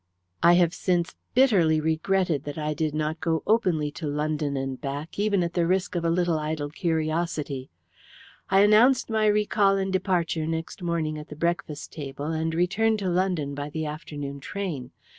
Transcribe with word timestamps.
I 0.41 0.53
have 0.53 0.73
since 0.73 1.15
bitterly 1.35 1.79
regretted 1.79 2.43
that 2.45 2.57
I 2.57 2.73
did 2.73 2.95
not 2.95 3.19
go 3.19 3.43
openly 3.45 3.91
to 3.91 4.07
London 4.07 4.57
and 4.57 4.81
back, 4.81 5.19
even 5.19 5.43
at 5.43 5.53
the 5.53 5.67
risk 5.67 5.93
of 5.93 6.03
a 6.03 6.09
little 6.09 6.39
idle 6.39 6.71
curiosity. 6.71 7.69
"I 8.49 8.61
announced 8.61 9.11
my 9.11 9.27
recall 9.27 9.77
and 9.77 9.93
departure 9.93 10.47
next 10.47 10.81
morning 10.81 11.19
at 11.19 11.27
the 11.29 11.35
breakfast 11.35 11.91
table, 11.91 12.31
and 12.31 12.55
returned 12.55 12.97
to 12.97 13.09
London 13.09 13.53
by 13.53 13.69
the 13.69 13.85
afternoon 13.85 14.39
train. 14.39 14.89